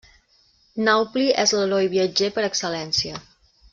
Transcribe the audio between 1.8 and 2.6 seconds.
viatger per